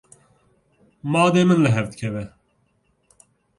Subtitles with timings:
[1.13, 2.23] Madê min li hev dikeve.